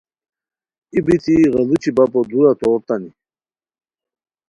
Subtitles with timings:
[0.93, 3.09] ای بیتی غیڑوچی بپو دُورہ تورتانی